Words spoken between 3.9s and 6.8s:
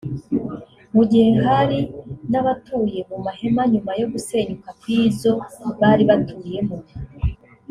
yo gusenyuka kw’izo bari batuyemo